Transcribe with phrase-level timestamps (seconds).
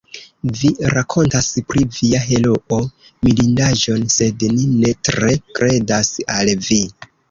[0.61, 2.81] Vi rakontas pri via heroo
[3.29, 6.87] mirindaĵon, sed ni ne tre kredas al vi.